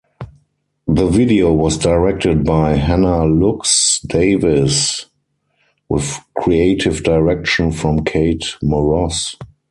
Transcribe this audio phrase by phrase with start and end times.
[0.87, 5.05] The video was directed by Hannah Lux Davis
[5.89, 9.35] with creative direction from Kate Moross.